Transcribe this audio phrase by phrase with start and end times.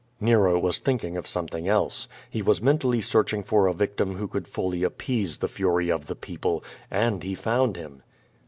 [0.19, 2.07] Nero was thinking of something else.
[2.27, 6.15] He was mentally searching for a victim who could fully appease the fury of the
[6.15, 8.01] people, and he found him.